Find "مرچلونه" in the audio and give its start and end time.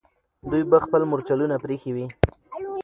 1.11-1.55